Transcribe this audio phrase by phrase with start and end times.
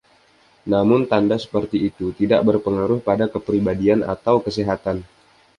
[0.73, 4.97] Namun, tanda seperti itu tidak berpengaruh pada kepribadian atau kesehatan.